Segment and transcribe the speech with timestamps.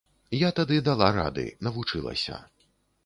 [0.35, 2.43] Я тады дала рады, навучылася.